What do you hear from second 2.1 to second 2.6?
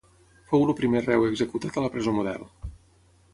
Model.